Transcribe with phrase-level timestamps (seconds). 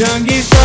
[0.00, 0.59] 让一生。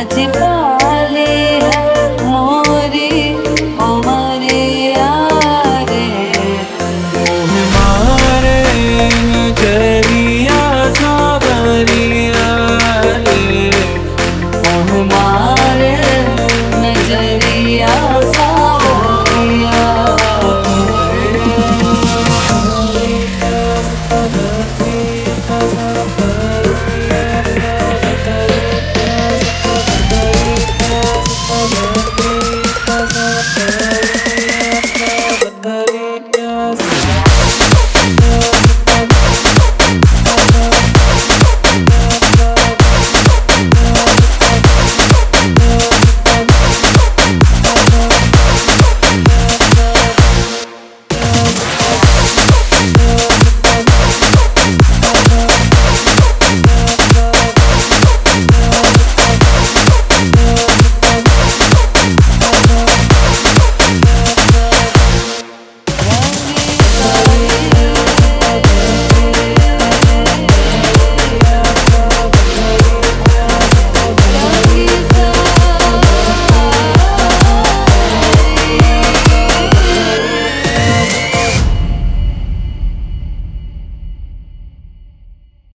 [0.00, 0.26] 我结